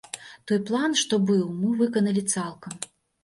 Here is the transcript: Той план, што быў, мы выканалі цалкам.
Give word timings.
Той 0.51 0.59
план, 0.69 0.95
што 1.01 1.19
быў, 1.27 1.43
мы 1.59 1.75
выканалі 1.83 2.23
цалкам. 2.37 2.73